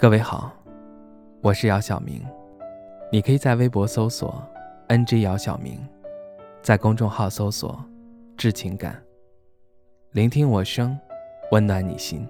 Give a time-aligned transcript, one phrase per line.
[0.00, 0.52] 各位好，
[1.42, 2.24] 我是姚晓明，
[3.10, 4.40] 你可以在微博搜索
[4.86, 5.76] “ng 姚晓明”，
[6.62, 7.84] 在公众号搜索
[8.38, 9.02] “致情感”，
[10.14, 10.96] 聆听我声，
[11.50, 12.24] 温暖你心。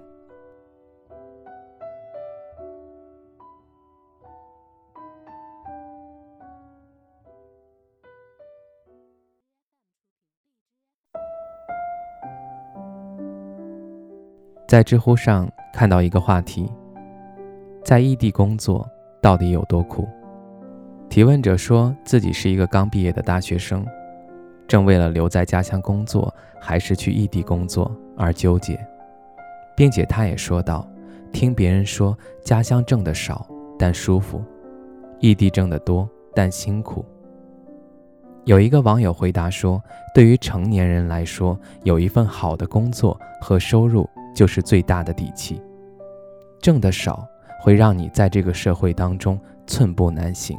[14.67, 16.67] 在知乎上看到一个话题。
[17.89, 18.87] 在异地工作
[19.19, 20.07] 到底有多苦？
[21.09, 23.83] 提问者说自己是一个刚毕业的大学生，
[24.67, 28.79] 正为了留在家乡工作还是去异地工作而纠结，
[29.75, 30.87] 并且他也说道
[31.33, 33.43] ：“听别人说家乡挣的少
[33.75, 34.39] 但舒服，
[35.19, 37.03] 异地挣得多但辛苦。”
[38.45, 39.81] 有一个网友回答说
[40.13, 45.59] ：“对于成年人来说，有一份好的工作和收入就是最大的底气，
[46.61, 47.27] 挣得少。”
[47.59, 50.57] 会让你在这个社会当中寸步难行，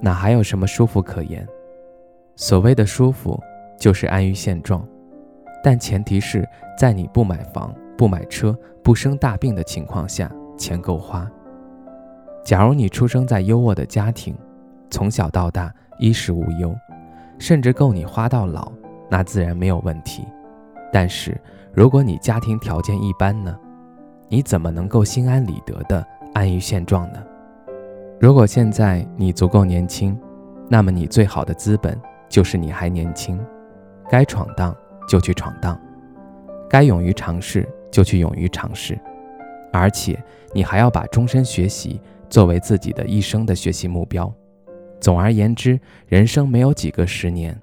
[0.00, 1.46] 哪还有什么舒服可言？
[2.36, 3.42] 所谓的舒服，
[3.78, 4.86] 就是安于现状，
[5.64, 6.46] 但前提是
[6.78, 11.26] 在你不买房、不买车、不生大病的情况下，钱够花。
[12.44, 14.36] 假如你出生在优渥的家庭，
[14.90, 16.76] 从小到大衣食无忧，
[17.38, 18.70] 甚至够你花到老，
[19.10, 20.24] 那自然没有问题。
[20.92, 21.36] 但是
[21.72, 23.58] 如果你家庭条件一般呢？
[24.28, 27.22] 你怎么能够心安理得的安于现状呢？
[28.18, 30.18] 如果现在你足够年轻，
[30.68, 33.38] 那么你最好的资本就是你还年轻，
[34.10, 34.74] 该闯荡
[35.08, 35.78] 就去闯荡，
[36.68, 38.98] 该勇于尝试就去勇于尝试，
[39.72, 40.20] 而且
[40.52, 44.32] 你还要把终身学习作为自己的一生的学习目标。
[44.98, 47.56] 总而言之，人生没有几个十年，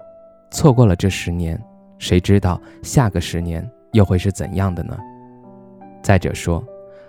[0.50, 1.60] 错过了这十年，
[1.98, 4.96] 谁知道下个十年又会是怎样的呢？
[6.04, 6.62] 再者说，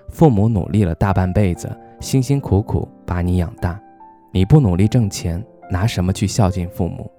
[0.07, 3.77] 父母努力了大半辈子，辛辛苦苦把你养大，
[4.31, 7.11] 你不努力挣钱，拿什么去孝敬父母？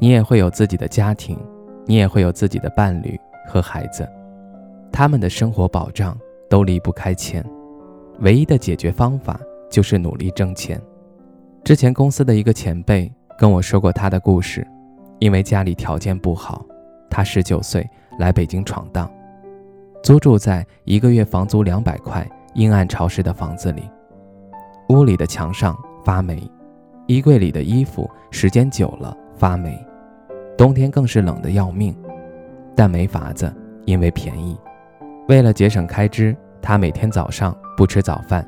[0.00, 1.38] 你也会有自己的家庭，
[1.86, 3.16] 你也会有自己的伴侣
[3.46, 4.08] 和孩子，
[4.90, 6.18] 他们的生活保障
[6.50, 7.44] 都离不开钱，
[8.18, 9.38] 唯一的解决方法
[9.70, 10.82] 就是努力挣钱。
[11.62, 14.66] 之前公司的一个前辈跟我说过他的故事，
[15.20, 16.66] 因为家里条件不好，
[17.08, 17.88] 他十九岁
[18.18, 19.08] 来北京闯荡。
[20.04, 23.88] 租住在一个月房租两百块、阴暗潮湿的房子里，
[24.90, 26.46] 屋里的墙上发霉，
[27.06, 29.74] 衣柜里的衣服时间久了发霉，
[30.58, 31.96] 冬天更是冷得要命。
[32.76, 33.50] 但没法子，
[33.86, 34.54] 因为便宜。
[35.26, 38.46] 为了节省开支，他每天早上不吃早饭，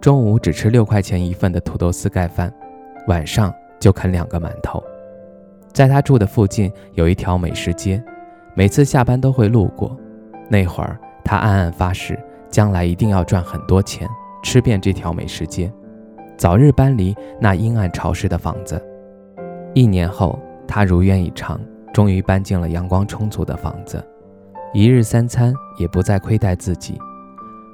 [0.00, 2.52] 中午只吃六块钱一份的土豆丝盖饭，
[3.06, 4.82] 晚上就啃两个馒头。
[5.72, 8.02] 在他住的附近有一条美食街，
[8.54, 9.96] 每次下班都会路过。
[10.48, 14.08] 那会儿，他暗暗发誓，将来一定要赚很多钱，
[14.42, 15.72] 吃遍这条美食街，
[16.36, 18.82] 早日搬离那阴暗潮湿的房子。
[19.74, 21.60] 一年后，他如愿以偿，
[21.92, 24.02] 终于搬进了阳光充足的房子，
[24.72, 26.98] 一日三餐也不再亏待自己。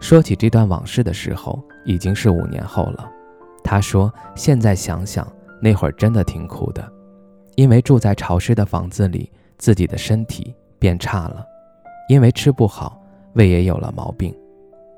[0.01, 3.09] 说起这段往事的时候，已经是五年后了。
[3.63, 5.27] 他说：“现在想想，
[5.63, 6.87] 那会儿真的挺苦的，
[7.55, 11.43] 因为住在潮湿的房子里，自己的身体变差了。”
[12.09, 13.00] 因为吃不好，
[13.32, 14.34] 胃也有了毛病，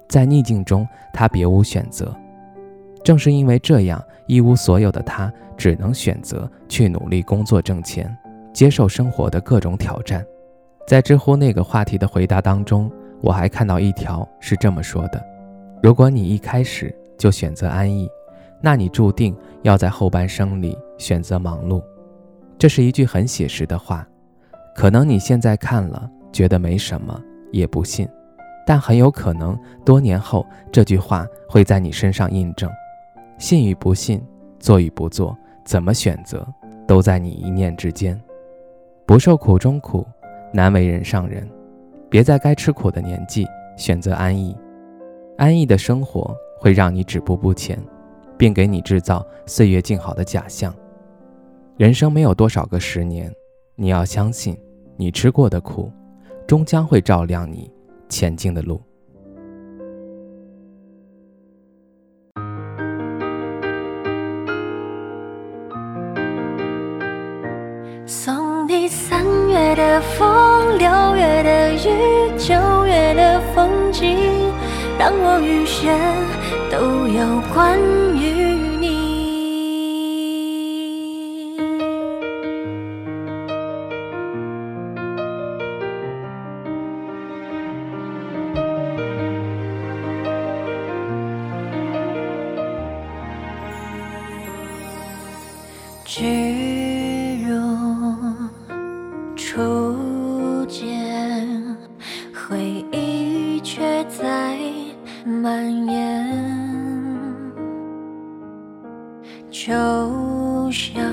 [0.09, 2.15] 在逆境中，他别无选择。
[3.05, 8.15] 正是因为这样一无所有的他，只能选择去努力工作挣钱，
[8.53, 10.25] 接受生活的各种挑战。
[10.87, 12.91] 在知乎那个话题的回答当中，
[13.21, 15.25] 我还看到一条是这么说的：
[15.83, 18.09] 如果你一开始就选择安逸，
[18.61, 21.81] 那你注定要在后半生里选择忙碌。
[22.59, 24.07] 这是一句很写实的话，
[24.75, 26.11] 可能你现在看了。
[26.33, 27.21] 觉得没什么，
[27.53, 28.09] 也不信，
[28.67, 32.71] 但很有可能多年后这句话会在你身上印证。
[33.39, 34.23] 信与不信，
[34.59, 36.47] 做与不做，怎么选择，
[36.87, 38.21] 都在你一念之间。
[39.05, 40.07] 不受苦中苦，
[40.53, 41.49] 难为人上人。
[42.09, 44.57] 别在该吃苦的年纪选择安逸，
[45.37, 47.79] 安逸的生活会让你止步不前，
[48.39, 50.75] 并给你制造岁月静好的假象。
[51.77, 53.31] 人生没有多少个十年，
[53.75, 54.57] 你要相信，
[54.97, 55.93] 你吃过的苦。
[56.47, 57.71] 终将会照亮你
[58.09, 58.81] 前进的路。
[68.07, 72.55] 送你三月的风，六月的雨，九
[72.87, 74.17] 月的风景，
[74.99, 75.93] 让我余生
[76.71, 77.79] 都有关
[78.17, 78.56] 于。
[96.19, 96.25] 只
[97.47, 97.55] 如
[99.37, 101.47] 初见，
[102.33, 104.57] 回忆却在
[105.27, 106.35] 蔓延，
[109.51, 109.75] 就
[110.73, 111.05] 像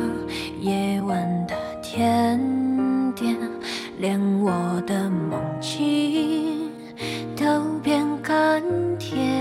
[0.62, 2.40] 夜晚的甜
[3.14, 3.36] 点，
[4.00, 4.54] 连我
[4.88, 6.72] 的梦境
[7.36, 8.64] 都变甘
[8.98, 9.33] 甜。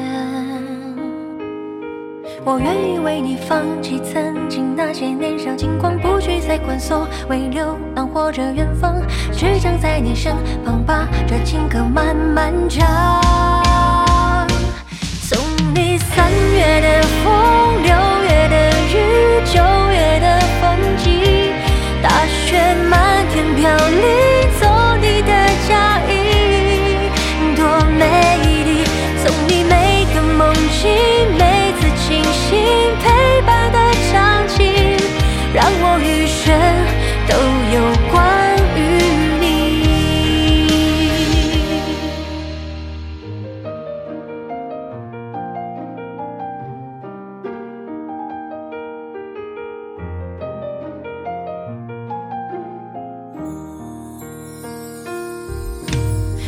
[2.45, 9.01] 我愿意为你放弃曾经那些年少轻狂，不去再管所谓流浪或者远方，
[9.33, 10.35] 只想在你身
[10.65, 13.22] 旁把这情歌慢慢唱。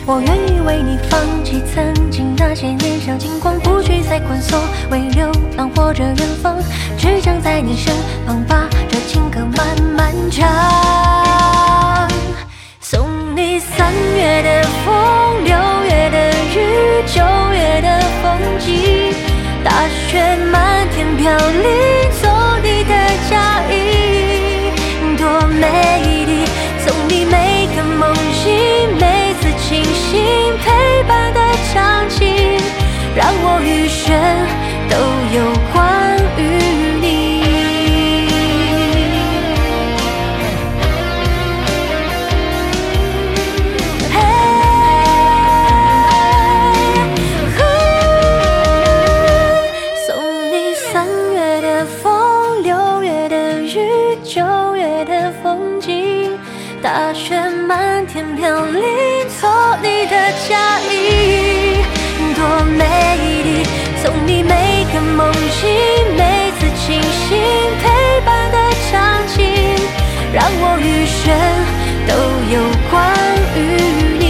[0.06, 4.60] 我愿意为你放弃曾经那些年少轻狂，不去再管所
[4.90, 6.58] 谓流浪或者远方，
[6.98, 7.94] 只想在你身
[8.26, 9.66] 旁把这情歌慢
[9.96, 10.46] 慢唱。
[12.80, 17.24] 送你三月的风，六月的雨，九
[17.54, 19.14] 月的风景，
[19.64, 21.73] 大雪漫天飘零，
[56.84, 57.34] 大雪
[57.66, 58.82] 漫天飘零，
[59.40, 59.50] 做
[59.82, 60.14] 你的
[60.46, 61.82] 嫁衣，
[62.36, 62.84] 多美
[63.42, 63.64] 丽。
[64.02, 65.72] 送你每个梦境，
[66.14, 67.40] 每次清醒
[67.80, 68.58] 陪伴的
[68.90, 69.40] 场景，
[70.30, 71.24] 让我余生
[72.06, 72.12] 都
[72.52, 72.60] 有
[72.90, 72.92] 关
[73.56, 73.58] 于
[74.18, 74.22] 你。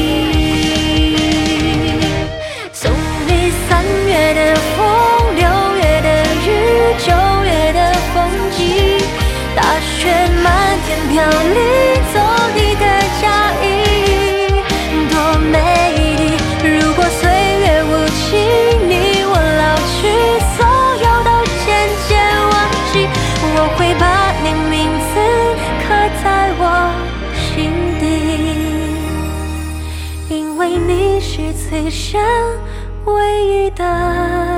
[2.73, 2.89] 送
[3.27, 4.79] 你三月的风，
[5.35, 5.43] 六
[5.75, 6.09] 月的
[6.47, 6.49] 雨，
[7.05, 7.11] 九
[7.43, 7.79] 月的
[8.15, 8.15] 风
[8.53, 8.62] 景，
[9.56, 10.06] 大雪
[10.45, 10.47] 漫
[10.87, 11.19] 天飘
[11.53, 11.59] 零，
[31.55, 32.21] 此生
[33.05, 34.54] 唯一的